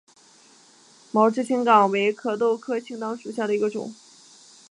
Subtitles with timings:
[1.11, 3.93] 毛枝青冈为壳斗科青冈属下的一个种。